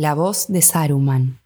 [0.00, 1.40] La voz de Saruman.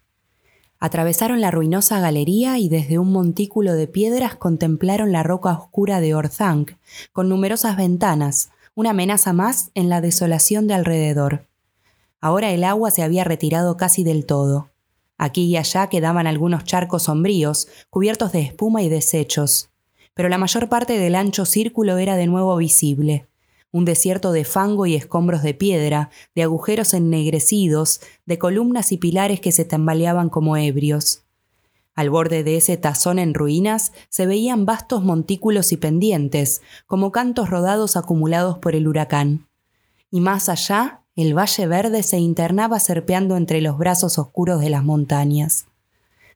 [0.79, 6.15] Atravesaron la ruinosa galería y desde un montículo de piedras contemplaron la roca oscura de
[6.15, 6.71] Orthanc,
[7.11, 11.47] con numerosas ventanas, una amenaza más en la desolación de alrededor.
[12.21, 14.69] Ahora el agua se había retirado casi del todo.
[15.17, 19.69] Aquí y allá quedaban algunos charcos sombríos, cubiertos de espuma y desechos,
[20.13, 23.27] pero la mayor parte del ancho círculo era de nuevo visible
[23.75, 29.41] un desierto de fango y escombros de piedra, de agujeros ennegrecidos, de columnas y pilares
[29.41, 31.23] que se tambaleaban como ebrios.
[31.93, 37.49] Al borde de ese tazón en ruinas se veían vastos montículos y pendientes, como cantos
[37.49, 39.45] rodados acumulados por el huracán.
[40.09, 44.85] Y más allá, el valle verde se internaba serpeando entre los brazos oscuros de las
[44.85, 45.65] montañas.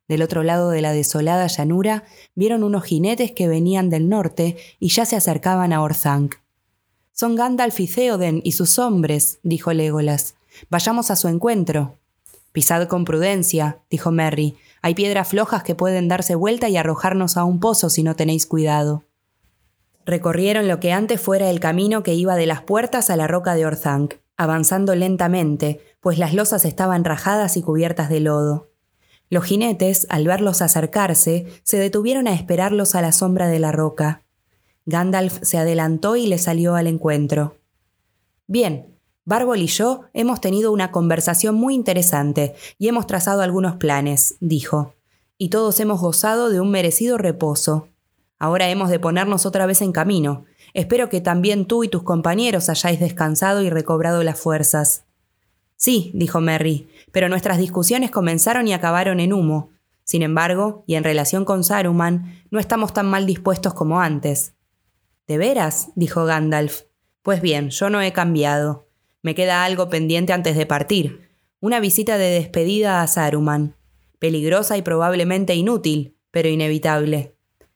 [0.09, 2.03] Del otro lado de la desolada llanura
[2.35, 6.35] vieron unos jinetes que venían del norte y ya se acercaban a Orthanc.
[7.19, 10.35] Son Gandalf y Theoden y sus hombres, dijo Legolas.
[10.69, 11.97] Vayamos a su encuentro.
[12.53, 14.55] Pisad con prudencia, dijo Merry.
[14.81, 18.45] Hay piedras flojas que pueden darse vuelta y arrojarnos a un pozo si no tenéis
[18.45, 19.03] cuidado.
[20.05, 23.53] Recorrieron lo que antes fuera el camino que iba de las puertas a la roca
[23.55, 28.69] de Orthanc, avanzando lentamente, pues las losas estaban rajadas y cubiertas de lodo.
[29.29, 34.23] Los jinetes, al verlos acercarse, se detuvieron a esperarlos a la sombra de la roca.
[34.89, 37.57] Gandalf se adelantó y le salió al encuentro.
[38.47, 44.35] Bien, Bárbol y yo hemos tenido una conversación muy interesante y hemos trazado algunos planes,
[44.39, 44.95] dijo,
[45.37, 47.87] y todos hemos gozado de un merecido reposo.
[48.39, 50.45] Ahora hemos de ponernos otra vez en camino.
[50.73, 55.03] Espero que también tú y tus compañeros hayáis descansado y recobrado las fuerzas.
[55.75, 59.69] Sí, dijo Merry, pero nuestras discusiones comenzaron y acabaron en humo.
[60.03, 64.55] Sin embargo, y en relación con Saruman, no estamos tan mal dispuestos como antes.
[65.29, 65.91] ¿De veras?
[65.93, 66.85] dijo Gandalf.
[67.21, 68.87] Pues bien, yo no he cambiado.
[69.21, 71.29] Me queda algo pendiente antes de partir.
[71.59, 73.75] Una visita de despedida a Saruman.
[74.17, 77.35] Peligrosa y probablemente inútil, pero inevitable.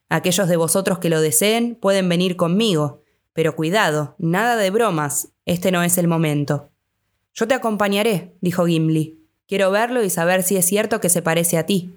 [0.09, 5.71] Aquellos de vosotros que lo deseen pueden venir conmigo, pero cuidado, nada de bromas, este
[5.71, 6.71] no es el momento.
[7.35, 9.27] Yo te acompañaré, dijo Gimli.
[9.47, 11.93] Quiero verlo y saber si es cierto que se parece a ti.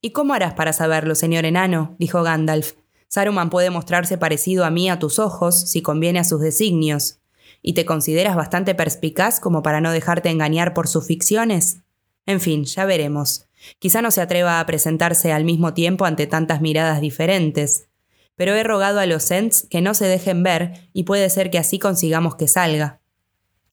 [0.00, 1.94] ¿Y cómo harás para saberlo, señor enano?
[1.98, 2.72] dijo Gandalf.
[3.08, 7.18] Saruman puede mostrarse parecido a mí a tus ojos si conviene a sus designios.
[7.62, 11.78] ¿Y te consideras bastante perspicaz como para no dejarte engañar por sus ficciones?
[12.26, 13.46] En fin, ya veremos.
[13.78, 17.88] Quizá no se atreva a presentarse al mismo tiempo ante tantas miradas diferentes.
[18.36, 21.58] Pero he rogado a los Ents que no se dejen ver y puede ser que
[21.58, 23.00] así consigamos que salga.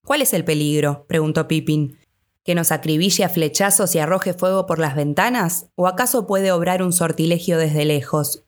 [0.04, 1.06] ¿Cuál es el peligro?
[1.08, 2.00] preguntó Pippin.
[2.44, 5.68] ¿Que nos acribille a flechazos y arroje fuego por las ventanas?
[5.76, 8.45] ¿O acaso puede obrar un sortilegio desde lejos,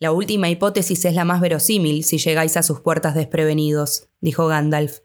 [0.00, 5.00] la última hipótesis es la más verosímil si llegáis a sus puertas desprevenidos, dijo Gandalf.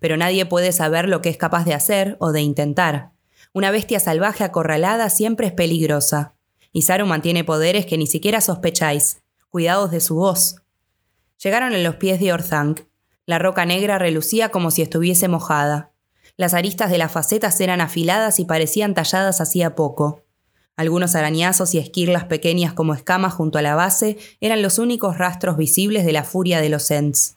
[0.00, 3.12] Pero nadie puede saber lo que es capaz de hacer o de intentar.
[3.52, 6.34] Una bestia salvaje acorralada siempre es peligrosa.
[6.72, 9.22] Y Saruman tiene poderes que ni siquiera sospecháis.
[9.50, 10.56] Cuidados de su voz.
[11.42, 12.80] Llegaron en los pies de Orthanc.
[13.26, 15.92] La roca negra relucía como si estuviese mojada.
[16.36, 20.24] Las aristas de las facetas eran afiladas y parecían talladas hacía poco.
[20.78, 25.56] Algunos arañazos y esquirlas pequeñas como escamas junto a la base eran los únicos rastros
[25.56, 27.36] visibles de la furia de los Ents.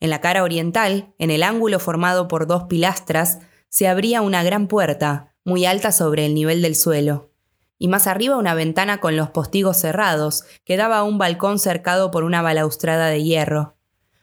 [0.00, 4.66] En la cara oriental, en el ángulo formado por dos pilastras, se abría una gran
[4.66, 7.30] puerta, muy alta sobre el nivel del suelo,
[7.78, 12.10] y más arriba una ventana con los postigos cerrados, que daba a un balcón cercado
[12.10, 13.76] por una balaustrada de hierro.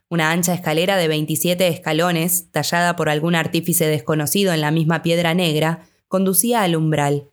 [0.09, 5.33] Una ancha escalera de 27 escalones, tallada por algún artífice desconocido en la misma piedra
[5.33, 7.31] negra, conducía al umbral.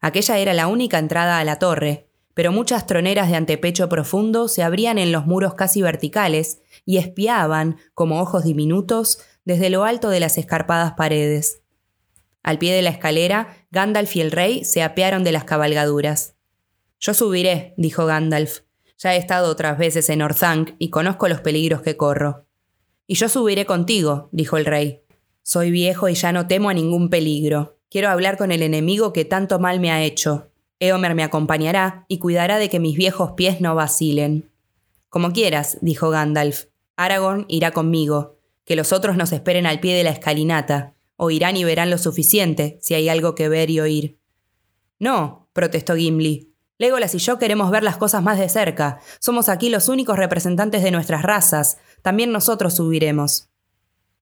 [0.00, 4.62] Aquella era la única entrada a la torre, pero muchas troneras de antepecho profundo se
[4.62, 10.20] abrían en los muros casi verticales y espiaban, como ojos diminutos, desde lo alto de
[10.20, 11.62] las escarpadas paredes.
[12.44, 16.36] Al pie de la escalera, Gandalf y el rey se apearon de las cabalgaduras.
[17.00, 18.60] Yo subiré, dijo Gandalf.
[18.98, 22.46] Ya he estado otras veces en Orthanc y conozco los peligros que corro.
[23.08, 25.02] Y yo subiré contigo, dijo el rey.
[25.42, 27.81] Soy viejo y ya no temo a ningún peligro.
[27.92, 30.50] Quiero hablar con el enemigo que tanto mal me ha hecho.
[30.80, 34.50] Eomer me acompañará y cuidará de que mis viejos pies no vacilen.
[35.10, 36.68] Como quieras, dijo Gandalf.
[36.96, 38.38] Aragorn irá conmigo.
[38.64, 40.94] Que los otros nos esperen al pie de la escalinata.
[41.16, 44.18] Oirán y verán lo suficiente, si hay algo que ver y oír.
[44.98, 46.50] No, protestó Gimli.
[46.78, 49.00] Legolas y yo queremos ver las cosas más de cerca.
[49.20, 51.76] Somos aquí los únicos representantes de nuestras razas.
[52.00, 53.50] También nosotros subiremos.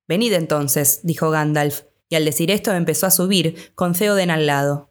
[0.08, 4.90] Venid entonces, dijo Gandalf y al decir esto empezó a subir, con Theoden al lado.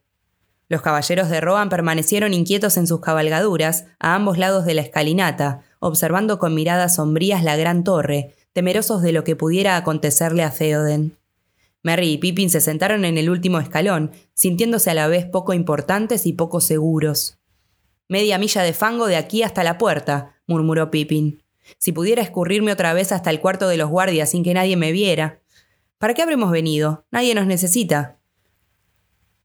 [0.70, 5.62] Los caballeros de Rohan permanecieron inquietos en sus cabalgaduras, a ambos lados de la escalinata,
[5.80, 11.18] observando con miradas sombrías la gran torre, temerosos de lo que pudiera acontecerle a Theoden.
[11.82, 16.26] Merry y Pippin se sentaron en el último escalón, sintiéndose a la vez poco importantes
[16.26, 17.38] y poco seguros.
[18.08, 21.44] Media milla de fango de aquí hasta la puerta, murmuró Pippin.
[21.78, 24.92] Si pudiera escurrirme otra vez hasta el cuarto de los guardias sin que nadie me
[24.92, 25.39] viera.
[26.00, 27.06] ¿Para qué habremos venido?
[27.12, 28.20] Nadie nos necesita.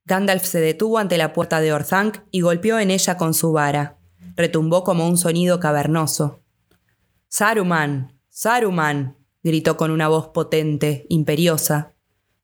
[0.05, 3.99] Gandalf se detuvo ante la puerta de Orthanc y golpeó en ella con su vara.
[4.37, 6.43] Retumbó como un sonido cavernoso.
[7.27, 8.21] Saruman.
[8.29, 9.17] Saruman.
[9.43, 11.93] gritó con una voz potente, imperiosa.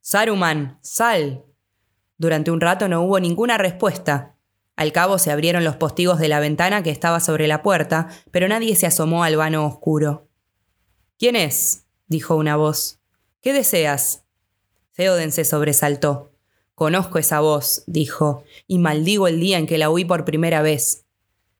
[0.00, 1.44] Saruman, sal.
[2.18, 4.34] Durante un rato no hubo ninguna respuesta.
[4.74, 8.48] Al cabo se abrieron los postigos de la ventana que estaba sobre la puerta, pero
[8.48, 10.28] nadie se asomó al vano oscuro.
[11.16, 11.84] ¿Quién es?
[12.08, 12.99] dijo una voz.
[13.40, 14.24] ¿Qué deseas?
[14.92, 16.32] Theoden se sobresaltó.
[16.74, 21.06] Conozco esa voz, dijo, y maldigo el día en que la oí por primera vez.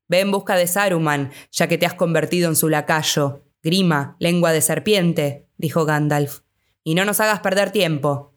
[0.06, 3.44] Ve en busca de Saruman, ya que te has convertido en su lacayo.
[3.62, 6.40] Grima, lengua de serpiente, dijo Gandalf.
[6.84, 8.34] Y no nos hagas perder tiempo.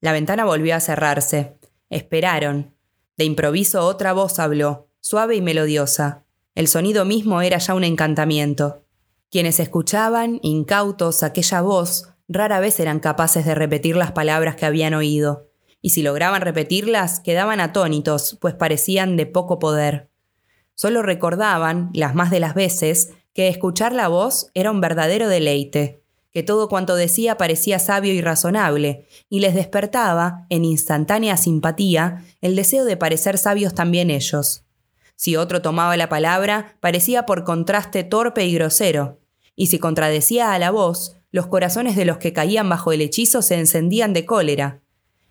[0.00, 1.58] La ventana volvió a cerrarse.
[1.90, 2.74] Esperaron.
[3.16, 6.24] De improviso otra voz habló, suave y melodiosa.
[6.56, 8.84] El sonido mismo era ya un encantamiento.
[9.30, 14.94] Quienes escuchaban, incautos, aquella voz, rara vez eran capaces de repetir las palabras que habían
[14.94, 15.48] oído,
[15.80, 20.10] y si lograban repetirlas, quedaban atónitos, pues parecían de poco poder.
[20.74, 26.02] Solo recordaban, las más de las veces, que escuchar la voz era un verdadero deleite,
[26.32, 32.54] que todo cuanto decía parecía sabio y razonable, y les despertaba, en instantánea simpatía, el
[32.54, 34.64] deseo de parecer sabios también ellos.
[35.16, 39.18] Si otro tomaba la palabra, parecía por contraste torpe y grosero,
[39.56, 43.42] y si contradecía a la voz, los corazones de los que caían bajo el hechizo
[43.42, 44.82] se encendían de cólera,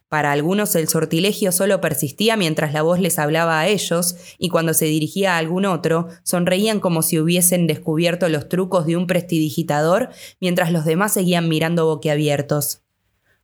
[0.09, 4.73] para algunos el sortilegio solo persistía mientras la voz les hablaba a ellos, y cuando
[4.73, 10.09] se dirigía a algún otro, sonreían como si hubiesen descubierto los trucos de un prestidigitador,
[10.39, 12.83] mientras los demás seguían mirando boquiabiertos.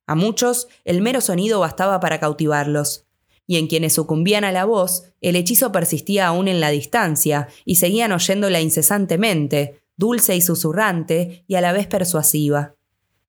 [0.07, 3.07] A muchos, el mero sonido bastaba para cautivarlos,
[3.45, 7.75] y en quienes sucumbían a la voz, el hechizo persistía aún en la distancia, y
[7.75, 12.75] seguían oyéndola incesantemente, dulce y susurrante, y a la vez persuasiva.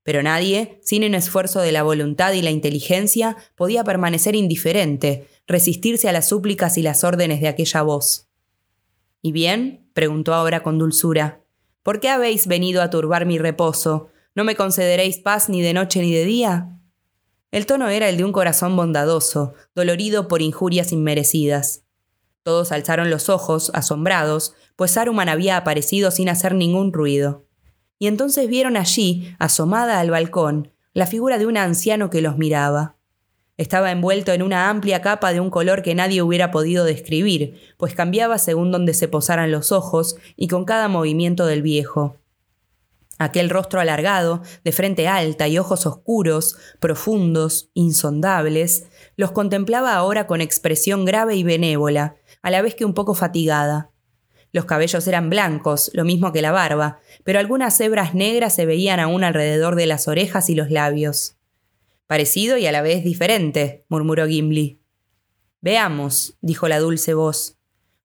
[0.03, 6.09] Pero nadie, sin un esfuerzo de la voluntad y la inteligencia, podía permanecer indiferente, resistirse
[6.09, 8.29] a las súplicas y las órdenes de aquella voz.
[9.23, 9.89] ¿Y bien?
[9.95, 11.41] preguntó ahora con dulzura.
[11.83, 14.09] ¿Por qué habéis venido a turbar mi reposo?
[14.35, 16.79] ¿No me concederéis paz ni de noche ni de día?
[17.51, 21.84] El tono era el de un corazón bondadoso, dolorido por injurias inmerecidas.
[22.45, 27.45] Todos alzaron los ojos, asombrados, pues Saruman había aparecido sin hacer ningún ruido
[27.99, 32.97] y entonces vieron allí, asomada al balcón, la figura de un anciano que los miraba.
[33.57, 37.95] Estaba envuelto en una amplia capa de un color que nadie hubiera podido describir, pues
[37.95, 42.17] cambiaba según donde se posaran los ojos y con cada movimiento del viejo.
[43.17, 50.41] Aquel rostro alargado, de frente alta y ojos oscuros, profundos, insondables, los contemplaba ahora con
[50.41, 53.91] expresión grave y benévola, a la vez que un poco fatigada.
[54.53, 59.01] Los cabellos eran blancos, lo mismo que la barba, pero algunas hebras negras se veían
[59.01, 61.37] aún alrededor de las orejas y los labios.
[62.07, 64.79] Parecido y a la vez diferente, murmuró Gimli.
[65.63, 67.57] Veamos, dijo la dulce voz.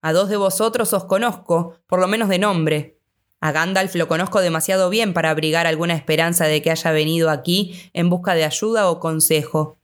[0.01, 2.97] A dos de vosotros os conozco, por lo menos de nombre.
[3.41, 7.91] A Gandalf lo conozco demasiado bien para abrigar alguna esperanza de que haya venido aquí
[7.91, 9.81] en busca de ayuda o consejo.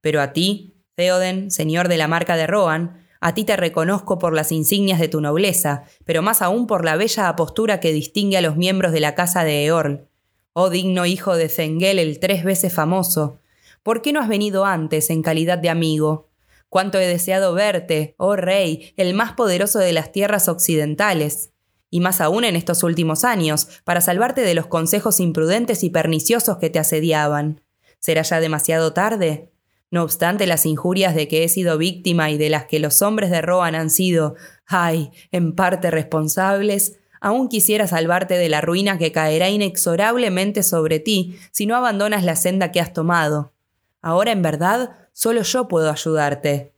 [0.00, 4.32] Pero a ti, Theoden, señor de la marca de Rohan, a ti te reconozco por
[4.34, 8.42] las insignias de tu nobleza, pero más aún por la bella apostura que distingue a
[8.42, 10.08] los miembros de la casa de Eorl.
[10.52, 13.40] Oh digno hijo de Zengel el tres veces famoso,
[13.82, 16.30] ¿por qué no has venido antes en calidad de amigo?
[16.68, 21.52] Cuánto he deseado verte, oh rey, el más poderoso de las tierras occidentales,
[21.90, 26.58] y más aún en estos últimos años, para salvarte de los consejos imprudentes y perniciosos
[26.58, 27.62] que te asediaban.
[27.98, 29.52] ¿Será ya demasiado tarde?
[29.90, 33.30] No obstante las injurias de que he sido víctima y de las que los hombres
[33.30, 34.34] de Rohan han sido,
[34.66, 41.38] ay, en parte responsables, aún quisiera salvarte de la ruina que caerá inexorablemente sobre ti
[41.52, 43.52] si no abandonas la senda que has tomado.
[44.02, 46.72] Ahora, en verdad, solo yo puedo ayudarte.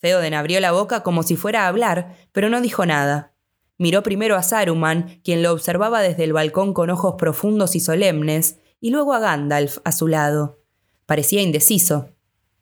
[0.00, 3.32] Theoden abrió la boca como si fuera a hablar, pero no dijo nada.
[3.78, 8.58] Miró primero a Saruman, quien lo observaba desde el balcón con ojos profundos y solemnes,
[8.80, 10.63] y luego a Gandalf, a su lado.
[11.06, 12.10] Parecía indeciso.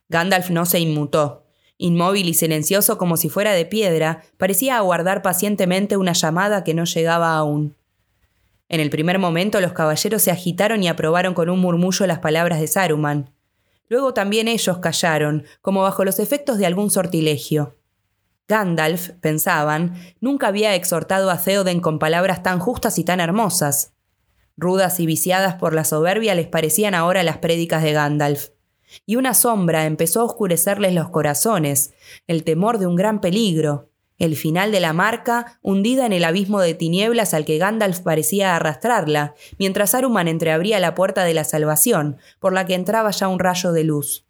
[0.08, 1.44] Gandalf no se inmutó.
[1.78, 6.84] Inmóvil y silencioso como si fuera de piedra, parecía aguardar pacientemente una llamada que no
[6.84, 7.76] llegaba aún.
[8.68, 12.60] En el primer momento los caballeros se agitaron y aprobaron con un murmullo las palabras
[12.60, 13.30] de Saruman.
[13.88, 17.76] Luego también ellos callaron, como bajo los efectos de algún sortilegio.
[18.48, 23.92] Gandalf, pensaban, nunca había exhortado a Theoden con palabras tan justas y tan hermosas.
[24.56, 28.48] Rudas y viciadas por la soberbia les parecían ahora las prédicas de Gandalf.
[29.06, 31.94] Y una sombra empezó a oscurecerles los corazones,
[32.26, 36.60] el temor de un gran peligro, el final de la marca hundida en el abismo
[36.60, 42.18] de tinieblas al que Gandalf parecía arrastrarla, mientras Saruman entreabría la puerta de la salvación,
[42.38, 44.26] por la que entraba ya un rayo de luz.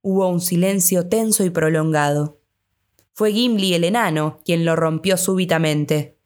[0.00, 2.40] Hubo un silencio tenso y prolongado.
[3.12, 6.17] Fue Gimli el enano quien lo rompió súbitamente.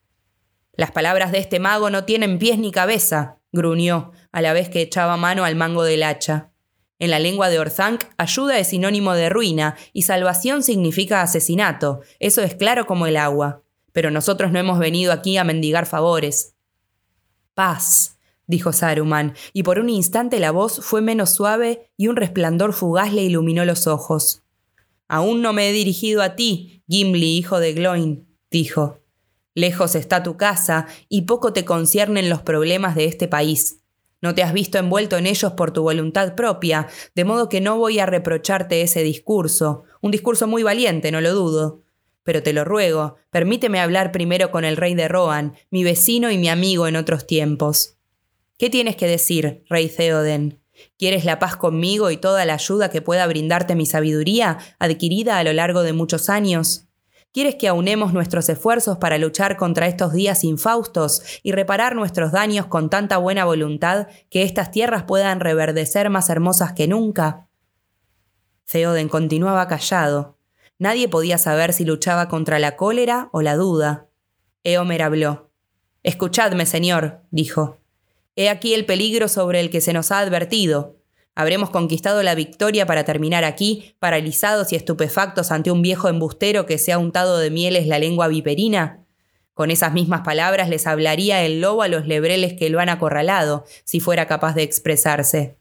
[0.74, 4.80] Las palabras de este mago no tienen pies ni cabeza, gruñó, a la vez que
[4.80, 6.50] echaba mano al mango del hacha.
[6.98, 12.00] En la lengua de Orthanc, ayuda es sinónimo de ruina y salvación significa asesinato.
[12.20, 13.64] Eso es claro como el agua.
[13.92, 16.54] Pero nosotros no hemos venido aquí a mendigar favores.
[17.54, 22.72] Paz, dijo Saruman, y por un instante la voz fue menos suave y un resplandor
[22.72, 24.44] fugaz le iluminó los ojos.
[25.08, 29.01] Aún no me he dirigido a ti, Gimli, hijo de Gloin, dijo.
[29.54, 33.80] Lejos está tu casa y poco te conciernen los problemas de este país.
[34.22, 37.76] No te has visto envuelto en ellos por tu voluntad propia, de modo que no
[37.76, 41.82] voy a reprocharte ese discurso, un discurso muy valiente, no lo dudo.
[42.22, 46.38] Pero te lo ruego, permíteme hablar primero con el rey de Rohan, mi vecino y
[46.38, 47.96] mi amigo en otros tiempos.
[48.58, 50.60] ¿Qué tienes que decir, rey Theoden?
[50.96, 55.44] ¿Quieres la paz conmigo y toda la ayuda que pueda brindarte mi sabiduría, adquirida a
[55.44, 56.86] lo largo de muchos años?
[57.32, 62.66] ¿Quieres que aunemos nuestros esfuerzos para luchar contra estos días infaustos y reparar nuestros daños
[62.66, 67.48] con tanta buena voluntad que estas tierras puedan reverdecer más hermosas que nunca?
[68.70, 70.36] Theoden continuaba callado.
[70.78, 74.08] Nadie podía saber si luchaba contra la cólera o la duda.
[74.62, 75.50] Eomer habló.
[76.02, 77.78] Escuchadme, señor, dijo.
[78.36, 81.01] He aquí el peligro sobre el que se nos ha advertido.
[81.34, 86.76] Habremos conquistado la victoria para terminar aquí, paralizados y estupefactos ante un viejo embustero que
[86.76, 89.06] se ha untado de mieles la lengua viperina.
[89.54, 93.64] Con esas mismas palabras les hablaría el lobo a los lebreles que lo han acorralado,
[93.84, 95.56] si fuera capaz de expresarse.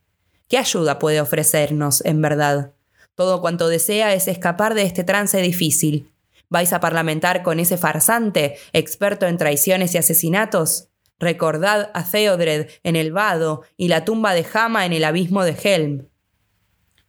[0.49, 2.73] ¿Qué ayuda puede ofrecernos, en verdad?
[3.15, 6.11] Todo cuanto desea es escapar de este trance difícil.
[6.49, 10.90] ¿Vais a parlamentar con ese farsante, experto en traiciones y asesinatos?
[11.21, 15.55] Recordad a Theodred en el vado y la tumba de Hama en el abismo de
[15.63, 16.07] Helm.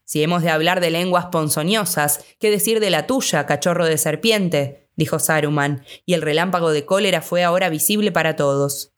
[0.05, 4.87] Si hemos de hablar de lenguas ponzoñosas, ¿qué decir de la tuya, cachorro de serpiente?
[4.97, 8.93] dijo Saruman, y el relámpago de cólera fue ahora visible para todos.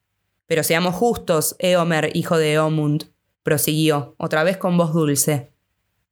[0.46, 3.12] Pero seamos justos, Eomer, hijo de Eomund,
[3.44, 5.52] prosiguió, otra vez con voz dulce.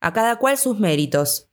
[0.00, 1.48] A cada cual sus méritos.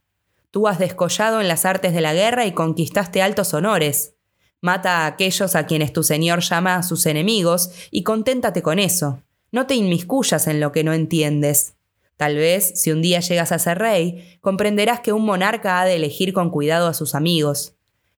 [0.51, 4.18] Tú has descollado en las artes de la guerra y conquistaste altos honores.
[4.61, 9.21] Mata a aquellos a quienes tu Señor llama a sus enemigos y conténtate con eso.
[9.51, 11.75] No te inmiscuyas en lo que no entiendes.
[12.17, 15.95] Tal vez, si un día llegas a ser rey, comprenderás que un monarca ha de
[15.95, 17.75] elegir con cuidado a sus amigos.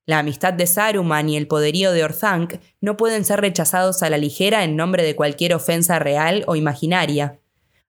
[0.07, 4.17] La amistad de Saruman y el poderío de Orthanc no pueden ser rechazados a la
[4.17, 7.39] ligera en nombre de cualquier ofensa real o imaginaria.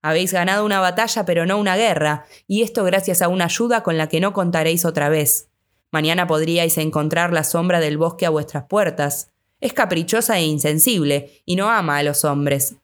[0.02, 3.96] Habéis ganado una batalla pero no una guerra, y esto gracias a una ayuda con
[3.96, 5.48] la que no contaréis otra vez.
[5.92, 9.28] Mañana podríais encontrar la sombra del bosque a vuestras puertas.
[9.60, 12.76] Es caprichosa e insensible, y no ama a los hombres.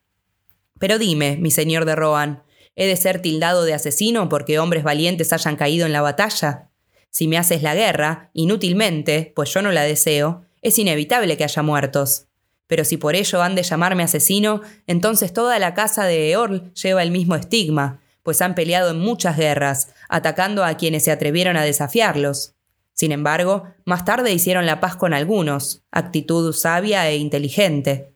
[0.79, 2.43] Pero dime, mi señor de Rohan,
[2.77, 6.69] ¿he de ser tildado de asesino porque hombres valientes hayan caído en la batalla?
[7.09, 11.63] Si me haces la guerra, inútilmente, pues yo no la deseo, es inevitable que haya
[11.63, 12.27] muertos.
[12.67, 17.03] Pero si por ello han de llamarme asesino, entonces toda la casa de Eorl lleva
[17.03, 21.65] el mismo estigma, pues han peleado en muchas guerras, atacando a quienes se atrevieron a
[21.65, 22.58] desafiarlos.
[22.99, 28.13] Sin embargo, más tarde hicieron la paz con algunos, actitud sabia e inteligente.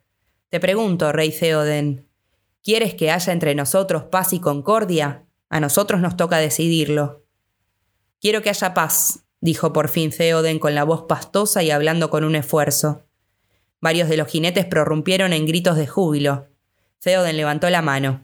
[0.48, 2.08] Te pregunto, rey Theoden,
[2.64, 5.24] ¿quieres que haya entre nosotros paz y concordia?
[5.50, 7.24] A nosotros nos toca decidirlo.
[8.20, 12.24] Quiero que haya paz, dijo por fin Theoden con la voz pastosa y hablando con
[12.24, 13.06] un esfuerzo.
[13.80, 16.48] Varios de los jinetes prorrumpieron en gritos de júbilo.
[16.98, 18.22] Theoden levantó la mano.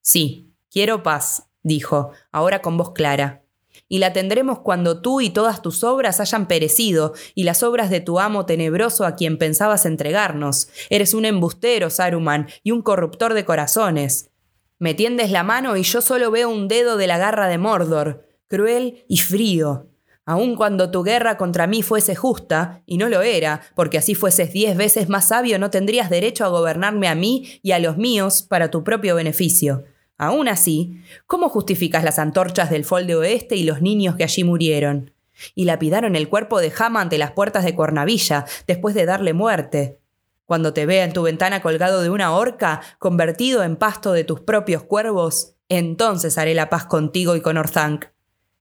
[0.00, 3.42] Sí, quiero paz, dijo, ahora con voz clara
[3.88, 8.00] y la tendremos cuando tú y todas tus obras hayan perecido, y las obras de
[8.00, 10.68] tu amo tenebroso a quien pensabas entregarnos.
[10.90, 14.30] Eres un embustero, Saruman, y un corruptor de corazones.
[14.78, 18.24] Me tiendes la mano y yo solo veo un dedo de la garra de Mordor,
[18.46, 19.88] cruel y frío.
[20.24, 24.52] Aun cuando tu guerra contra mí fuese justa, y no lo era, porque así fueses
[24.52, 28.42] diez veces más sabio, no tendrías derecho a gobernarme a mí y a los míos
[28.42, 29.84] para tu propio beneficio.
[30.18, 35.12] Aún así, ¿cómo justificas las antorchas del Folde Oeste y los niños que allí murieron?
[35.54, 40.00] Y lapidaron el cuerpo de Jama ante las puertas de Cornavilla, después de darle muerte.
[40.44, 44.40] Cuando te vea en tu ventana colgado de una horca, convertido en pasto de tus
[44.40, 48.06] propios cuervos, entonces haré la paz contigo y con Orthanc.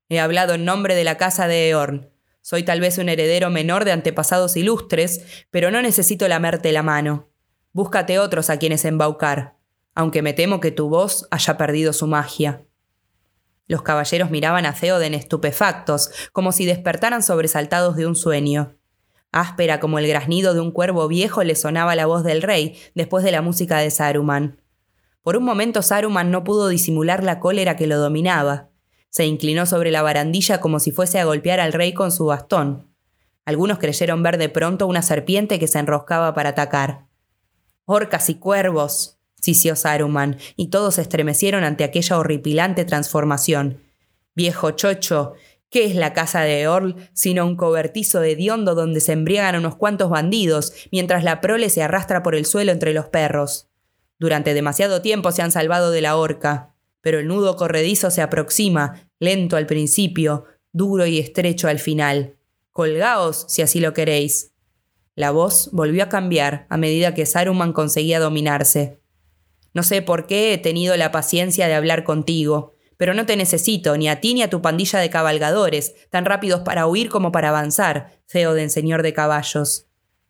[0.09, 2.11] He hablado en nombre de la casa de Eorn.
[2.41, 7.29] Soy tal vez un heredero menor de antepasados ilustres, pero no necesito lamerte la mano.
[7.73, 9.56] Búscate otros a quienes embaucar,
[9.97, 12.61] aunque me temo que tu voz haya perdido su magia.
[13.65, 18.75] Los caballeros miraban a Theoden estupefactos, como si despertaran sobresaltados de un sueño.
[19.31, 23.23] Áspera como el graznido de un cuervo viejo le sonaba la voz del rey después
[23.23, 24.61] de la música de Saruman.
[25.23, 28.69] Por un momento Saruman no pudo disimular la cólera que lo dominaba.
[29.09, 32.93] Se inclinó sobre la barandilla como si fuese a golpear al rey con su bastón.
[33.45, 37.07] Algunos creyeron ver de pronto una serpiente que se enroscaba para atacar.
[37.85, 43.82] Orcas y cuervos, sisió Saruman, y todos estremecieron ante aquella horripilante transformación.
[44.36, 45.34] Viejo chocho,
[45.70, 49.75] ¿Qué es la casa de Orl sino un cobertizo de diondo donde se embriagan unos
[49.75, 53.67] cuantos bandidos, mientras la prole se arrastra por el suelo entre los perros?
[54.17, 59.10] Durante demasiado tiempo se han salvado de la horca, pero el nudo corredizo se aproxima,
[59.20, 62.38] lento al principio, duro y estrecho al final.
[62.72, 64.53] Colgaos, si así lo queréis.
[65.15, 69.01] La voz volvió a cambiar a medida que Saruman conseguía dominarse.
[69.77, 73.96] No sé por qué he tenido la paciencia de hablar contigo, pero no te necesito,
[73.96, 77.50] ni a ti ni a tu pandilla de cabalgadores, tan rápidos para huir como para
[77.50, 79.86] avanzar, Theoden, señor de caballos.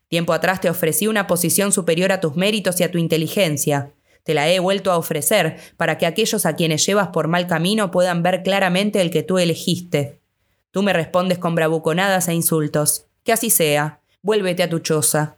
[0.10, 3.94] Tiempo atrás te ofrecí una posición superior a tus méritos y a tu inteligencia.
[4.24, 7.90] Te la he vuelto a ofrecer para que aquellos a quienes llevas por mal camino
[7.90, 10.20] puedan ver claramente el que tú elegiste.
[10.72, 13.06] Tú me respondes con bravuconadas e insultos.
[13.24, 14.02] Que así sea.
[14.22, 15.38] Vuélvete a tu choza.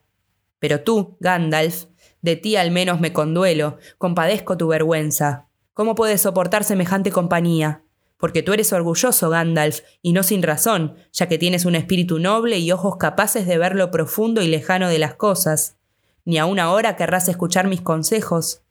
[0.58, 1.86] Pero tú, Gandalf,
[2.22, 5.48] de ti al menos me conduelo, compadezco tu vergüenza.
[5.74, 7.84] ¿Cómo puedes soportar semejante compañía?
[8.18, 12.60] Porque tú eres orgulloso, Gandalf, y no sin razón, ya que tienes un espíritu noble
[12.60, 15.78] y ojos capaces de ver lo profundo y lejano de las cosas.
[16.26, 18.64] Ni aun ahora querrás escuchar mis consejos.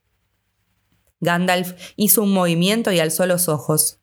[1.20, 4.00] Gandalf hizo un movimiento y alzó los ojos.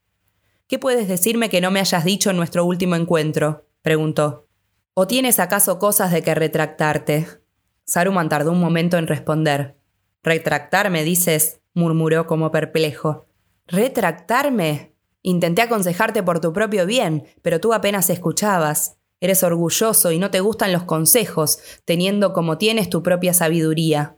[0.67, 3.67] ¿Qué puedes decirme que no me hayas dicho en nuestro último encuentro?
[3.83, 4.47] preguntó.
[4.95, 7.27] ¿O tienes acaso cosas de que retractarte?
[7.85, 9.77] Saruman tardó un momento en responder.
[10.23, 11.61] ¿Retractarme, dices?
[11.73, 13.27] murmuró como perplejo.
[13.67, 14.95] ¿Retractarme?
[15.21, 18.97] Intenté aconsejarte por tu propio bien, pero tú apenas escuchabas.
[19.19, 24.17] Eres orgulloso y no te gustan los consejos, teniendo como tienes tu propia sabiduría.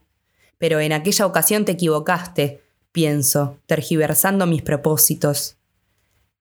[0.58, 5.58] Pero en aquella ocasión te equivocaste, pienso, tergiversando mis propósitos.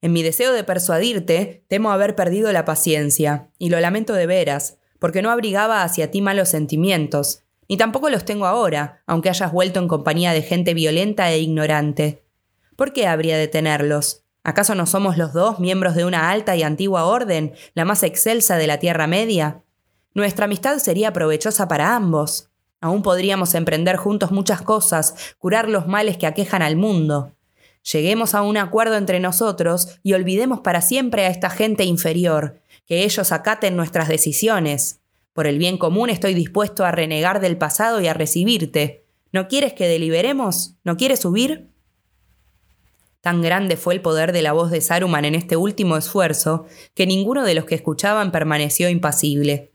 [0.00, 4.78] En mi deseo de persuadirte, temo haber perdido la paciencia, y lo lamento de veras,
[5.06, 9.78] porque no abrigaba hacia ti malos sentimientos, ni tampoco los tengo ahora, aunque hayas vuelto
[9.78, 12.24] en compañía de gente violenta e ignorante.
[12.74, 14.24] ¿Por qué habría de tenerlos?
[14.42, 18.56] ¿Acaso no somos los dos miembros de una alta y antigua orden, la más excelsa
[18.56, 19.62] de la Tierra Media?
[20.12, 22.50] Nuestra amistad sería provechosa para ambos.
[22.80, 27.30] Aún podríamos emprender juntos muchas cosas, curar los males que aquejan al mundo.
[27.92, 33.04] Lleguemos a un acuerdo entre nosotros y olvidemos para siempre a esta gente inferior, que
[33.04, 35.00] ellos acaten nuestras decisiones.
[35.32, 39.04] Por el bien común estoy dispuesto a renegar del pasado y a recibirte.
[39.32, 40.76] ¿No quieres que deliberemos?
[40.84, 41.68] ¿No quieres subir?
[43.20, 47.06] Tan grande fue el poder de la voz de Saruman en este último esfuerzo que
[47.06, 49.72] ninguno de los que escuchaban permaneció impasible.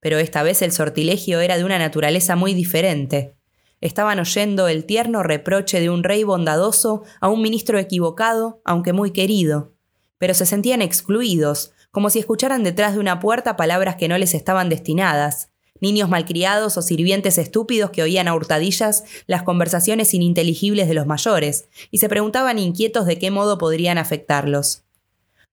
[0.00, 3.36] Pero esta vez el sortilegio era de una naturaleza muy diferente.
[3.80, 9.12] Estaban oyendo el tierno reproche de un rey bondadoso a un ministro equivocado, aunque muy
[9.12, 9.72] querido.
[10.18, 14.34] Pero se sentían excluidos, como si escucharan detrás de una puerta palabras que no les
[14.34, 15.48] estaban destinadas,
[15.80, 21.68] niños malcriados o sirvientes estúpidos que oían a hurtadillas las conversaciones ininteligibles de los mayores,
[21.90, 24.84] y se preguntaban inquietos de qué modo podrían afectarlos.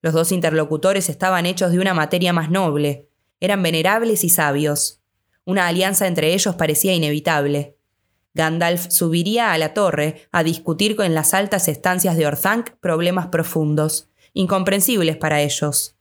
[0.02, 3.08] Los dos interlocutores estaban hechos de una materia más noble,
[3.40, 5.00] eran venerables y sabios.
[5.46, 7.76] Una alianza entre ellos parecía inevitable.
[8.34, 14.10] Gandalf subiría a la torre a discutir con las altas estancias de Orthanc problemas profundos,
[14.34, 15.97] incomprensibles para ellos.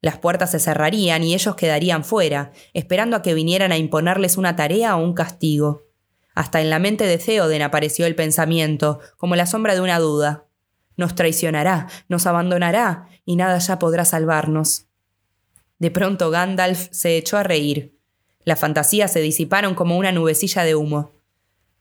[0.00, 4.56] Las puertas se cerrarían y ellos quedarían fuera, esperando a que vinieran a imponerles una
[4.56, 5.86] tarea o un castigo.
[6.34, 10.46] Hasta en la mente de Theoden apareció el pensamiento, como la sombra de una duda.
[10.96, 14.86] Nos traicionará, nos abandonará, y nada ya podrá salvarnos.
[15.78, 17.98] De pronto Gandalf se echó a reír.
[18.44, 21.12] Las fantasías se disiparon como una nubecilla de humo.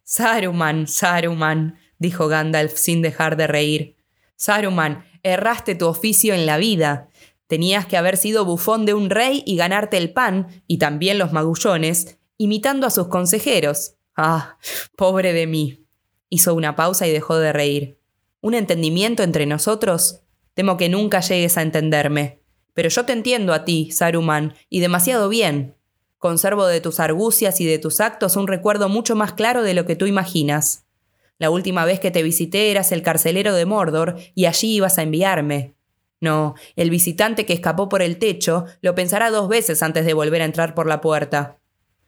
[0.04, 3.98] Saruman, Saruman, dijo Gandalf sin dejar de reír.
[4.36, 7.09] Saruman, erraste tu oficio en la vida.
[7.50, 11.34] Tenías que haber sido bufón de un rey y ganarte el pan, y también los
[11.34, 13.96] magullones, imitando a sus consejeros.
[14.16, 14.60] Ah,
[14.96, 15.84] pobre de mí.
[16.30, 17.98] Hizo una pausa y dejó de reír.
[18.40, 20.22] ¿Un entendimiento entre nosotros?
[20.54, 22.40] Temo que nunca llegues a entenderme.
[22.76, 25.76] Pero yo te entiendo a ti, Saruman, y demasiado bien.
[26.20, 29.88] Conservo de tus argucias y de tus actos un recuerdo mucho más claro de lo
[29.88, 30.86] que tú imaginas.
[31.40, 35.02] La última vez que te visité eras el carcelero de Mordor y allí ibas a
[35.02, 35.79] enviarme.
[36.22, 40.42] No, el visitante que escapó por el techo lo pensará dos veces antes de volver
[40.42, 41.60] a entrar por la puerta.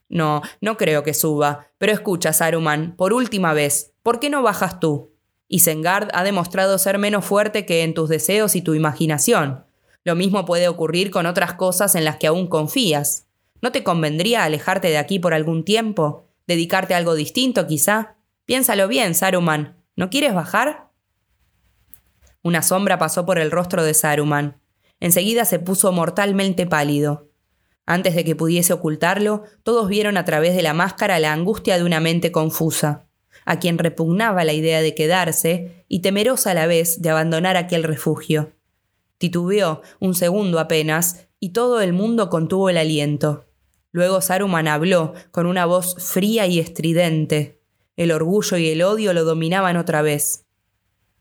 [0.10, 1.68] No, no creo que suba.
[1.78, 5.14] Pero escucha, Saruman, por última vez, ¿por qué no bajas tú?
[5.48, 9.66] Isengard ha demostrado ser menos fuerte que en tus deseos y tu imaginación.
[10.04, 13.28] Lo mismo puede ocurrir con otras cosas en las que aún confías.
[13.62, 16.28] ¿No te convendría alejarte de aquí por algún tiempo?
[16.48, 18.16] ¿Dedicarte a algo distinto, quizá?
[18.46, 19.78] Piénsalo bien, Saruman.
[19.96, 20.91] ¿No quieres bajar?
[22.44, 24.62] Una sombra pasó por el rostro de Saruman.
[25.00, 27.30] Enseguida se puso mortalmente pálido.
[27.86, 31.84] Antes de que pudiese ocultarlo, todos vieron a través de la máscara la angustia de
[31.84, 33.08] una mente confusa,
[33.46, 37.84] a quien repugnaba la idea de quedarse y temerosa a la vez de abandonar aquel
[37.84, 38.54] refugio.
[39.18, 43.46] Titubeó un segundo apenas y todo el mundo contuvo el aliento.
[43.92, 47.62] Luego Saruman habló con una voz fría y estridente.
[47.98, 50.41] El orgullo y el odio lo dominaban otra vez.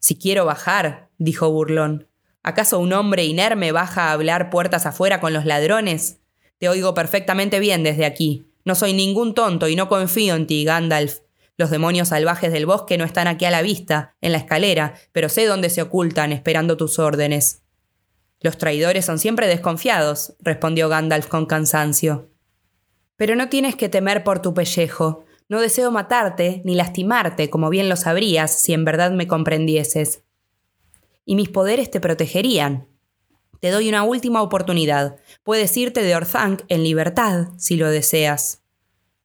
[0.00, 2.08] Si quiero bajar, dijo burlón.
[2.42, 6.20] ¿Acaso un hombre inerme baja a hablar puertas afuera con los ladrones?
[6.58, 8.46] Te oigo perfectamente bien desde aquí.
[8.64, 11.20] No soy ningún tonto y no confío en ti, Gandalf.
[11.56, 15.28] Los demonios salvajes del bosque no están aquí a la vista, en la escalera, pero
[15.28, 17.62] sé dónde se ocultan, esperando tus órdenes.
[18.40, 22.30] Los traidores son siempre desconfiados, respondió Gandalf con cansancio.
[23.16, 25.26] Pero no tienes que temer por tu pellejo.
[25.50, 30.22] No deseo matarte ni lastimarte, como bien lo sabrías si en verdad me comprendieses.
[31.26, 32.86] Y mis poderes te protegerían.
[33.58, 35.16] Te doy una última oportunidad.
[35.42, 38.62] Puedes irte de Orthanc en libertad, si lo deseas.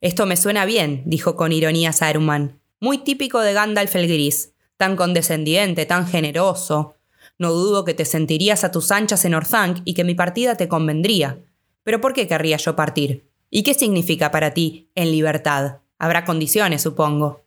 [0.01, 2.59] Esto me suena bien, dijo con ironía Saruman.
[2.79, 4.51] Muy típico de Gandalf el Gris.
[4.77, 6.95] Tan condescendiente, tan generoso.
[7.37, 10.67] No dudo que te sentirías a tus anchas en Orthanc y que mi partida te
[10.67, 11.37] convendría.
[11.83, 13.29] Pero ¿por qué querría yo partir?
[13.51, 15.84] ¿Y qué significa para ti en libertad?
[15.97, 17.43] Habrá condiciones, supongo.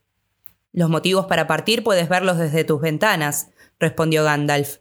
[0.73, 4.79] Los motivos para partir puedes verlos desde tus ventanas, respondió Gandalf.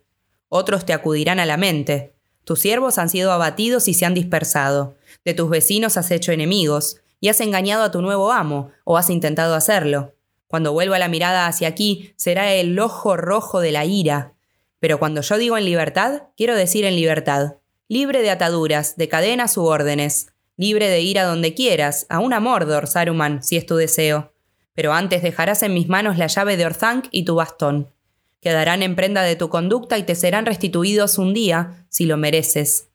[0.49, 2.13] Otros te acudirán a la mente.
[2.43, 4.95] Tus siervos han sido abatidos y se han dispersado.
[5.25, 9.09] De tus vecinos has hecho enemigos, y has engañado a tu nuevo amo, o has
[9.09, 10.13] intentado hacerlo.
[10.47, 14.33] Cuando vuelva la mirada hacia aquí, será el ojo rojo de la ira.
[14.79, 17.55] Pero cuando yo digo en libertad, quiero decir en libertad.
[17.89, 20.27] Libre de ataduras, de cadenas u órdenes.
[20.57, 24.33] Libre de ir a donde quieras, a una Mordor, Saruman, si es tu deseo.
[24.73, 27.93] Pero antes dejarás en mis manos la llave de Orthanc y tu bastón
[28.41, 32.89] quedarán en prenda de tu conducta y te serán restituidos un día, si lo mereces.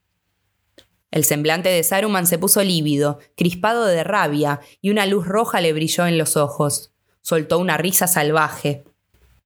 [1.10, 5.74] El semblante de Saruman se puso lívido, crispado de rabia, y una luz roja le
[5.74, 6.92] brilló en los ojos.
[7.20, 8.84] Soltó una risa salvaje.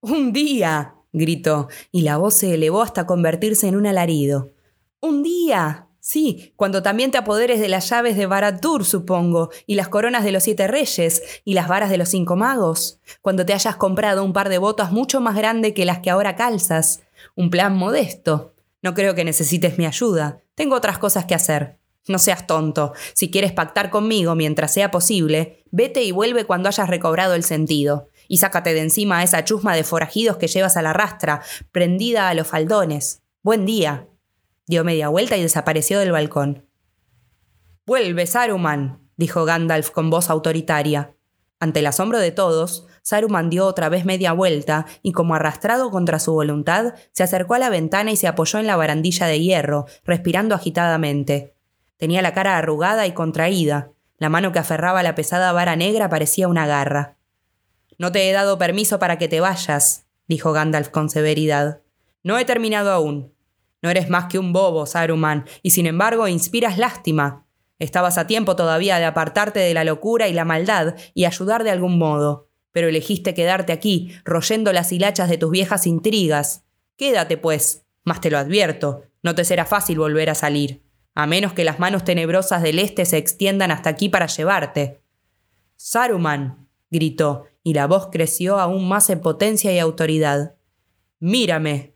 [0.00, 0.94] ¡Un día!
[1.12, 4.52] gritó, y la voz se elevó hasta convertirse en un alarido.
[5.00, 5.85] ¡Un día!
[6.08, 10.30] Sí, cuando también te apoderes de las llaves de Baratur, supongo, y las coronas de
[10.30, 13.00] los siete reyes, y las varas de los cinco magos.
[13.22, 16.36] Cuando te hayas comprado un par de botas mucho más grande que las que ahora
[16.36, 17.00] calzas.
[17.34, 18.54] Un plan modesto.
[18.82, 20.38] No creo que necesites mi ayuda.
[20.54, 21.80] Tengo otras cosas que hacer.
[22.06, 22.92] No seas tonto.
[23.12, 28.10] Si quieres pactar conmigo mientras sea posible, vete y vuelve cuando hayas recobrado el sentido.
[28.28, 31.42] Y sácate de encima esa chusma de forajidos que llevas a la rastra,
[31.72, 33.22] prendida a los faldones.
[33.42, 34.06] Buen día.
[34.66, 36.66] Dio media vuelta y desapareció del balcón.
[37.86, 41.14] Vuelve, Saruman, dijo Gandalf con voz autoritaria.
[41.60, 46.18] Ante el asombro de todos, Saruman dio otra vez media vuelta y, como arrastrado contra
[46.18, 49.86] su voluntad, se acercó a la ventana y se apoyó en la barandilla de hierro,
[50.04, 51.54] respirando agitadamente.
[51.96, 53.92] Tenía la cara arrugada y contraída.
[54.18, 57.16] La mano que aferraba la pesada vara negra parecía una garra.
[57.98, 61.82] No te he dado permiso para que te vayas, dijo Gandalf con severidad.
[62.24, 63.35] No he terminado aún.
[63.86, 67.46] No eres más que un bobo, Saruman, y sin embargo inspiras lástima.
[67.78, 71.70] Estabas a tiempo todavía de apartarte de la locura y la maldad y ayudar de
[71.70, 76.64] algún modo, pero elegiste quedarte aquí, royendo las hilachas de tus viejas intrigas.
[76.96, 80.82] Quédate, pues, mas te lo advierto, no te será fácil volver a salir,
[81.14, 85.00] a menos que las manos tenebrosas del este se extiendan hasta aquí para llevarte.
[85.76, 90.56] Saruman, gritó, y la voz creció aún más en potencia y autoridad.
[91.20, 91.95] Mírame,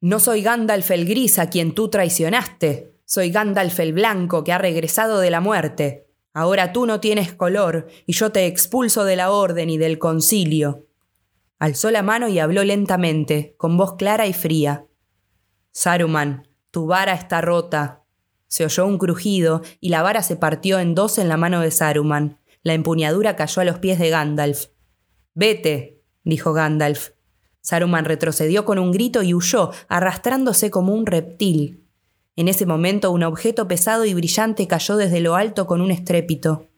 [0.00, 4.58] no soy Gandalf el gris a quien tú traicionaste, soy Gandalf el blanco que ha
[4.58, 6.06] regresado de la muerte.
[6.32, 10.86] Ahora tú no tienes color, y yo te expulso de la orden y del concilio.
[11.58, 14.86] Alzó la mano y habló lentamente, con voz clara y fría.
[15.72, 18.04] Saruman, tu vara está rota.
[18.46, 21.70] Se oyó un crujido, y la vara se partió en dos en la mano de
[21.70, 22.38] Saruman.
[22.62, 24.68] La empuñadura cayó a los pies de Gandalf.
[25.34, 27.10] Vete, dijo Gandalf.
[27.60, 31.84] Saruman retrocedió con un grito y huyó, arrastrándose como un reptil.
[32.36, 36.68] En ese momento un objeto pesado y brillante cayó desde lo alto con un estrépito.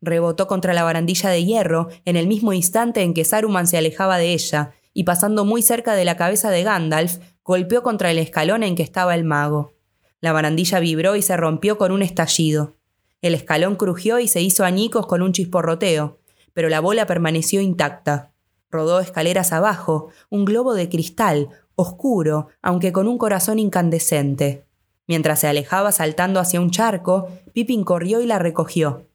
[0.00, 4.18] Rebotó contra la barandilla de hierro en el mismo instante en que Saruman se alejaba
[4.18, 8.62] de ella, y pasando muy cerca de la cabeza de Gandalf, golpeó contra el escalón
[8.62, 9.74] en que estaba el mago.
[10.20, 12.74] La barandilla vibró y se rompió con un estallido.
[13.22, 16.18] El escalón crujió y se hizo añicos con un chisporroteo,
[16.52, 18.33] pero la bola permaneció intacta.
[18.74, 24.66] Rodó escaleras abajo, un globo de cristal, oscuro, aunque con un corazón incandescente.
[25.06, 29.06] Mientras se alejaba saltando hacia un charco, Pippin corrió y la recogió.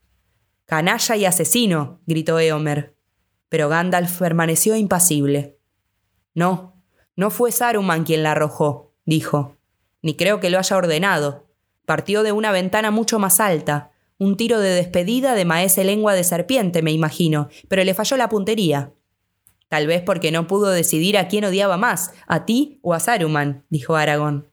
[0.64, 2.96] Canalla y asesino, gritó Eomer.
[3.50, 5.60] Pero Gandalf permaneció impasible.
[6.34, 6.82] No,
[7.18, 9.58] no fue Saruman quien la arrojó, dijo.
[10.02, 11.50] Ni creo que lo haya ordenado.
[11.86, 13.92] Partió de una ventana mucho más alta.
[14.20, 18.30] Un tiro de despedida de maese lengua de serpiente, me imagino, pero le falló la
[18.30, 18.94] puntería.
[19.70, 23.66] Tal vez porque no pudo decidir a quién odiaba más, a ti o a Saruman,
[23.70, 24.52] dijo Aragón.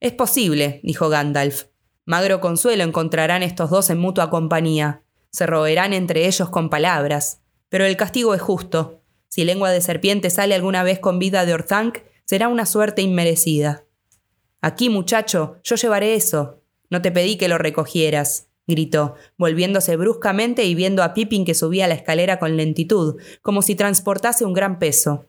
[0.00, 1.64] Es posible, dijo Gandalf.
[2.04, 5.02] Magro consuelo encontrarán estos dos en mutua compañía.
[5.30, 7.40] Se roerán entre ellos con palabras.
[7.70, 9.00] Pero el castigo es justo.
[9.28, 13.84] Si lengua de serpiente sale alguna vez con vida de Orthanc, será una suerte inmerecida.
[14.60, 16.62] Aquí, muchacho, yo llevaré eso.
[16.90, 21.88] No te pedí que lo recogieras, gritó, volviéndose bruscamente y viendo a Pippin que subía
[21.88, 25.26] la escalera con lentitud, como si transportase un gran peso.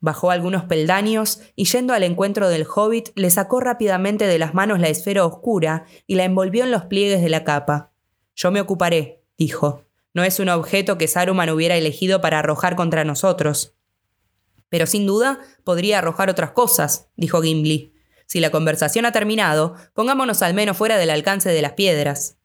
[0.00, 4.78] Bajó algunos peldaños y yendo al encuentro del hobbit le sacó rápidamente de las manos
[4.78, 7.92] la esfera oscura y la envolvió en los pliegues de la capa.
[8.34, 9.84] Yo me ocuparé, dijo.
[10.12, 13.74] No es un objeto que Saruman hubiera elegido para arrojar contra nosotros.
[14.68, 17.94] Pero sin duda podría arrojar otras cosas, dijo Gimli.
[18.26, 22.36] Si la conversación ha terminado, pongámonos al menos fuera del alcance de las piedras.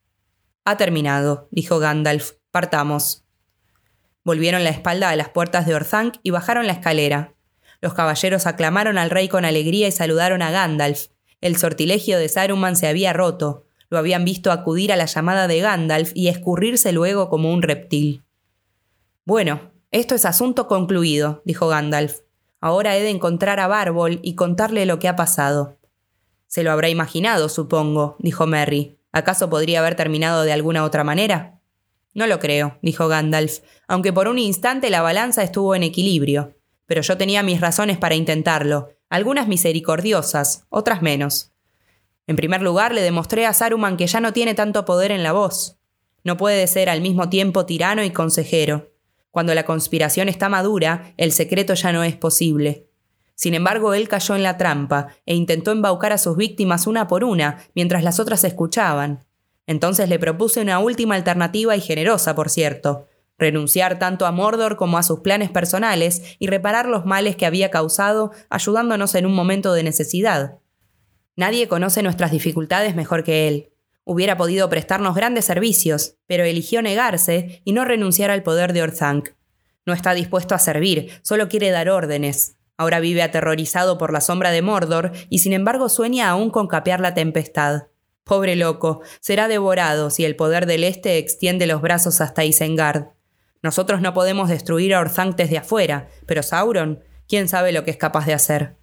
[0.70, 2.34] Ha terminado, dijo Gandalf.
[2.52, 3.24] Partamos.
[4.24, 7.34] Volvieron la espalda a las puertas de Orthanc y bajaron la escalera.
[7.82, 11.08] Los caballeros aclamaron al rey con alegría y saludaron a Gandalf.
[11.42, 13.66] El sortilegio de Saruman se había roto.
[13.90, 18.24] Lo habían visto acudir a la llamada de Gandalf y escurrirse luego como un reptil.
[19.26, 22.20] Bueno, esto es asunto concluido, dijo Gandalf.
[22.62, 25.80] Ahora he de encontrar a Bárbol y contarle lo que ha pasado.
[26.46, 28.99] Se lo habrá imaginado, supongo, dijo Merry.
[29.12, 31.60] ¿Acaso podría haber terminado de alguna otra manera?
[32.14, 36.56] No lo creo, dijo Gandalf, aunque por un instante la balanza estuvo en equilibrio
[36.90, 41.52] pero yo tenía mis razones para intentarlo, algunas misericordiosas, otras menos.
[42.26, 45.32] En primer lugar, le demostré a Saruman que ya no tiene tanto poder en la
[45.32, 45.78] voz.
[46.24, 48.92] No puede ser al mismo tiempo tirano y consejero.
[49.30, 52.89] Cuando la conspiración está madura, el secreto ya no es posible.
[53.40, 57.24] Sin embargo, él cayó en la trampa e intentó embaucar a sus víctimas una por
[57.24, 59.24] una, mientras las otras escuchaban.
[59.66, 64.98] Entonces le propuse una última alternativa y generosa, por cierto renunciar tanto a Mordor como
[64.98, 69.72] a sus planes personales y reparar los males que había causado, ayudándonos en un momento
[69.72, 70.60] de necesidad.
[71.38, 73.70] Nadie conoce nuestras dificultades mejor que él.
[74.04, 79.30] Hubiera podido prestarnos grandes servicios, pero eligió negarse y no renunciar al poder de Orthanc.
[79.86, 82.59] No está dispuesto a servir, solo quiere dar órdenes.
[82.80, 87.02] Ahora vive aterrorizado por la sombra de Mordor y sin embargo sueña aún con capear
[87.02, 87.88] la tempestad.
[88.24, 93.08] Pobre loco, será devorado si el poder del Este extiende los brazos hasta Isengard.
[93.62, 97.98] Nosotros no podemos destruir a Orthanc desde afuera, pero Sauron, quién sabe lo que es
[97.98, 98.78] capaz de hacer.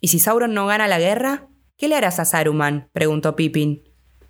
[0.00, 1.48] ¿Y si Sauron no gana la guerra?
[1.76, 2.88] ¿Qué le harás a Saruman?
[2.92, 3.82] preguntó Pippin.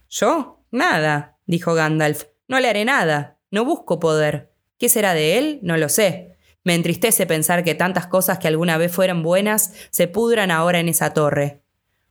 [0.09, 0.65] ¿Yo?
[0.71, 2.25] Nada, dijo Gandalf.
[2.47, 3.37] No le haré nada.
[3.51, 4.51] No busco poder.
[4.79, 5.59] ¿Qué será de él?
[5.61, 6.38] No lo sé.
[6.69, 10.91] Me entristece pensar que tantas cosas que alguna vez fueron buenas se pudran ahora en
[10.91, 11.63] esa torre.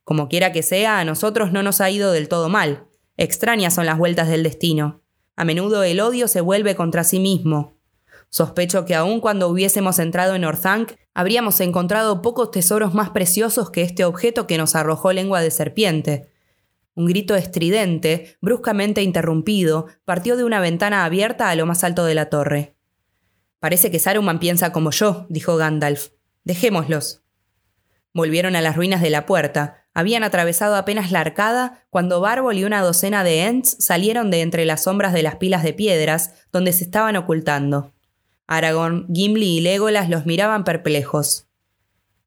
[0.04, 2.88] Como quiera que sea, a nosotros no nos ha ido del todo mal.
[3.17, 5.04] Extrañas son las vueltas del destino.
[5.36, 7.78] A menudo el odio se vuelve contra sí mismo.
[8.30, 13.84] Sospecho que aun cuando hubiésemos entrado en Orthanc, habríamos encontrado pocos tesoros más preciosos que
[13.84, 16.32] este objeto que nos arrojó lengua de serpiente.
[16.96, 22.15] Un grito estridente, bruscamente interrumpido, partió de una ventana abierta a lo más alto de
[22.15, 22.77] la torre.
[23.60, 26.10] Parece que Saruman piensa como yo, dijo Gandalf.
[26.43, 27.24] Dejémoslos.
[28.13, 29.86] Volvieron a las ruinas de la puerta.
[29.93, 34.65] Habían atravesado apenas la arcada cuando Bárbol y una docena de Ents salieron de entre
[34.65, 37.93] las sombras de las pilas de piedras donde se estaban ocultando.
[38.48, 41.48] Aragorn, Gimli y Legolas los miraban perplejos.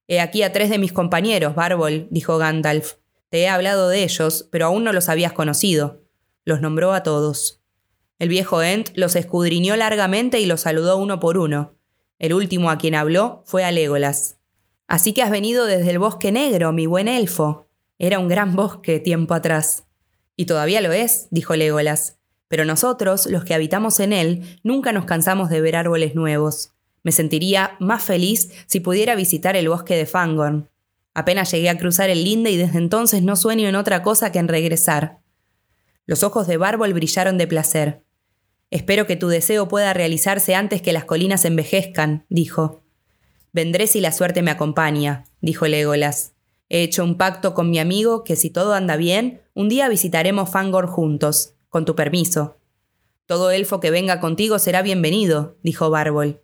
[0.06, 2.94] He aquí a tres de mis compañeros, Bárbol, dijo Gandalf.
[3.28, 6.02] Te he hablado de ellos, pero aún no los habías conocido.
[6.44, 7.59] Los nombró a todos.
[8.20, 11.74] El viejo Ent los escudriñó largamente y los saludó uno por uno.
[12.18, 14.36] El último a quien habló fue a Legolas.
[14.86, 17.66] Así que has venido desde el bosque negro, mi buen elfo.
[17.98, 19.84] Era un gran bosque tiempo atrás.
[20.36, 22.18] Y todavía lo es, dijo Legolas.
[22.46, 26.74] Pero nosotros, los que habitamos en él, nunca nos cansamos de ver árboles nuevos.
[27.02, 30.68] Me sentiría más feliz si pudiera visitar el bosque de Fangorn.
[31.14, 34.40] Apenas llegué a cruzar el linde y desde entonces no sueño en otra cosa que
[34.40, 35.20] en regresar.
[36.04, 38.02] Los ojos de Bárbol brillaron de placer.
[38.70, 42.82] Espero que tu deseo pueda realizarse antes que las colinas envejezcan, dijo.
[43.52, 46.34] Vendré si la suerte me acompaña, dijo Legolas.
[46.68, 50.50] He hecho un pacto con mi amigo que si todo anda bien, un día visitaremos
[50.50, 51.54] Fangor juntos.
[51.68, 52.56] con tu permiso.
[53.26, 56.42] Todo elfo que venga contigo será bienvenido, dijo Bárbol.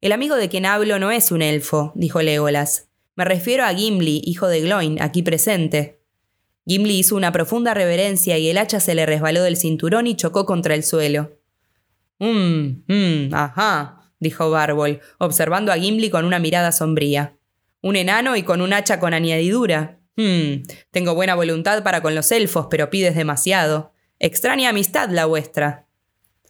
[0.00, 2.88] El amigo de quien hablo no es un elfo, dijo Legolas.
[3.16, 6.00] Me refiero a Gimli, hijo de Gloin, aquí presente.
[6.66, 10.46] Gimli hizo una profunda reverencia y el hacha se le resbaló del cinturón y chocó
[10.46, 11.35] contra el suelo.
[12.18, 17.36] Mmm, mmm, ajá, dijo Bárbol, observando a Gimli con una mirada sombría.
[17.82, 20.00] Un enano y con un hacha con añadidura.
[20.16, 23.92] Hmm, tengo buena voluntad para con los elfos, pero pides demasiado.
[24.18, 25.86] Extraña amistad la vuestra.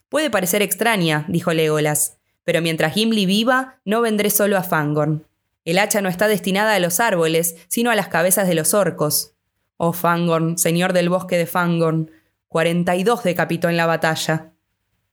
[0.08, 5.26] Puede parecer extraña, dijo Legolas, pero mientras Gimli viva, no vendré solo a Fangorn.
[5.64, 9.34] El hacha no está destinada a los árboles, sino a las cabezas de los orcos.
[9.78, 12.12] Oh Fangorn, señor del bosque de Fangorn,
[12.46, 14.52] cuarenta y dos decapitó en la batalla.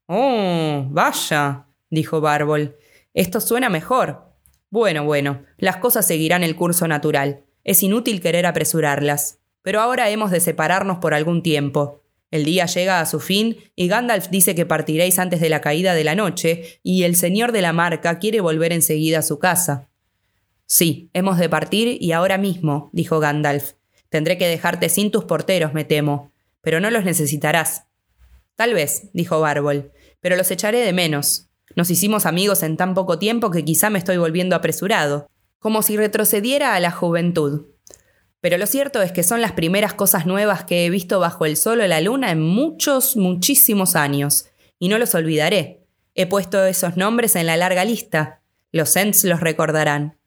[0.08, 2.78] Oh, vaya, dijo Bárbol.
[3.14, 4.34] Esto suena mejor.
[4.70, 7.46] Bueno, bueno, las cosas seguirán el curso natural.
[7.64, 9.40] Es inútil querer apresurarlas.
[9.62, 12.04] Pero ahora hemos de separarnos por algún tiempo.
[12.32, 15.94] El día llega a su fin y Gandalf dice que partiréis antes de la caída
[15.94, 19.90] de la noche y el señor de la marca quiere volver enseguida a su casa.
[20.66, 23.74] Sí, hemos de partir y ahora mismo, dijo Gandalf.
[24.10, 27.86] Tendré que dejarte sin tus porteros, me temo, pero no los necesitarás.
[28.56, 31.50] Tal vez, dijo Bárbol, pero los echaré de menos.
[31.76, 35.28] Nos hicimos amigos en tan poco tiempo que quizá me estoy volviendo apresurado,
[35.60, 37.68] como si retrocediera a la juventud.
[38.42, 41.56] Pero lo cierto es que son las primeras cosas nuevas que he visto bajo el
[41.56, 45.86] sol o la luna en muchos, muchísimos años, y no los olvidaré.
[46.14, 48.42] He puesto esos nombres en la larga lista.
[48.72, 50.20] Los Ents los recordarán.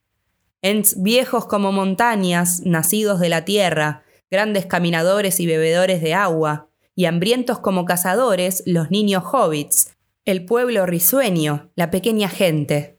[0.62, 7.04] Ents viejos como montañas, nacidos de la tierra, grandes caminadores y bebedores de agua, y
[7.04, 12.98] hambrientos como cazadores, los niños hobbits, el pueblo risueño, la pequeña gente.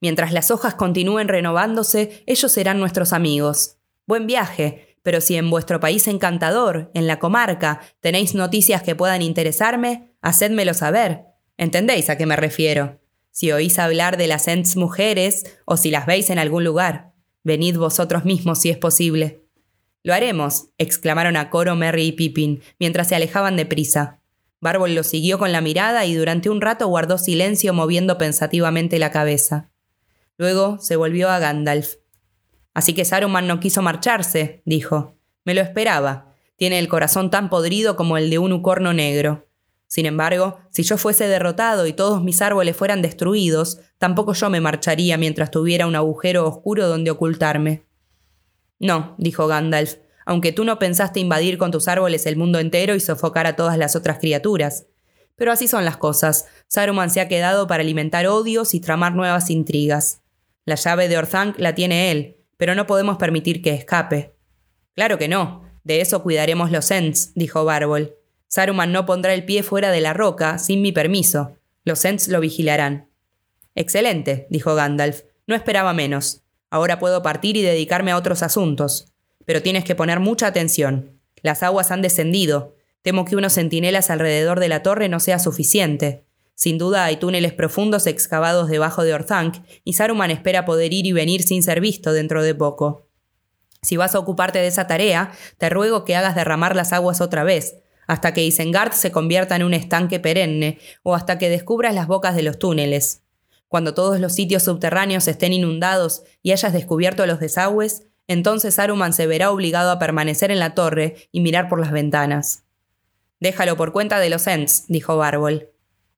[0.00, 3.76] Mientras las hojas continúen renovándose, ellos serán nuestros amigos.
[4.06, 9.22] Buen viaje, pero si en vuestro país encantador, en la comarca, tenéis noticias que puedan
[9.22, 11.24] interesarme, hacedmelo saber.
[11.58, 13.00] ¿Entendéis a qué me refiero?
[13.32, 17.12] Si oís hablar de las Ents mujeres o si las veis en algún lugar,
[17.42, 19.45] venid vosotros mismos si es posible.
[20.06, 24.20] Lo haremos, exclamaron a coro Merry y Pippin, mientras se alejaban de prisa.
[24.60, 29.10] Bárbol lo siguió con la mirada y durante un rato guardó silencio moviendo pensativamente la
[29.10, 29.72] cabeza.
[30.38, 31.96] Luego se volvió a Gandalf.
[32.72, 35.18] Así que Saruman no quiso marcharse, dijo.
[35.44, 36.32] Me lo esperaba.
[36.54, 39.48] Tiene el corazón tan podrido como el de un ucorno negro.
[39.88, 44.60] Sin embargo, si yo fuese derrotado y todos mis árboles fueran destruidos, tampoco yo me
[44.60, 47.85] marcharía mientras tuviera un agujero oscuro donde ocultarme.
[48.78, 53.00] No, dijo Gandalf, aunque tú no pensaste invadir con tus árboles el mundo entero y
[53.00, 54.86] sofocar a todas las otras criaturas.
[55.36, 56.46] Pero así son las cosas.
[56.66, 60.22] Saruman se ha quedado para alimentar odios y tramar nuevas intrigas.
[60.64, 64.34] La llave de Orthanc la tiene él, pero no podemos permitir que escape.
[64.94, 65.64] Claro que no.
[65.84, 68.16] De eso cuidaremos los Ents, dijo Bárbol.
[68.48, 71.58] Saruman no pondrá el pie fuera de la roca sin mi permiso.
[71.84, 73.10] Los Ents lo vigilarán.
[73.76, 75.22] Excelente, dijo Gandalf.
[75.46, 76.42] No esperaba menos.
[76.76, 79.10] Ahora puedo partir y dedicarme a otros asuntos.
[79.46, 81.18] Pero tienes que poner mucha atención.
[81.40, 82.76] Las aguas han descendido.
[83.00, 86.26] Temo que unos centinelas alrededor de la torre no sea suficiente.
[86.54, 91.12] Sin duda hay túneles profundos excavados debajo de Orthanc, y Saruman espera poder ir y
[91.12, 93.08] venir sin ser visto dentro de poco.
[93.80, 97.42] Si vas a ocuparte de esa tarea, te ruego que hagas derramar las aguas otra
[97.42, 102.06] vez, hasta que Isengard se convierta en un estanque perenne, o hasta que descubras las
[102.06, 103.22] bocas de los túneles.
[103.68, 109.26] Cuando todos los sitios subterráneos estén inundados y hayas descubierto los desagües, entonces Saruman se
[109.26, 112.64] verá obligado a permanecer en la torre y mirar por las ventanas.
[113.40, 115.70] Déjalo por cuenta de los Ents, dijo Bárbol.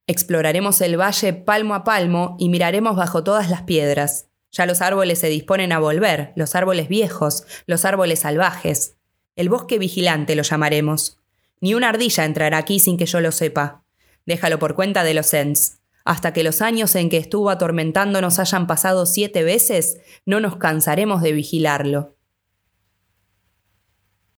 [0.07, 4.29] Exploraremos el valle palmo a palmo y miraremos bajo todas las piedras.
[4.51, 8.97] Ya los árboles se disponen a volver, los árboles viejos, los árboles salvajes.
[9.37, 11.19] El bosque vigilante lo llamaremos.
[11.61, 13.83] Ni una ardilla entrará aquí sin que yo lo sepa.
[14.25, 15.78] Déjalo por cuenta de los Ents.
[16.09, 21.21] Hasta que los años en que estuvo atormentándonos hayan pasado siete veces, no nos cansaremos
[21.21, 22.18] de vigilarlo.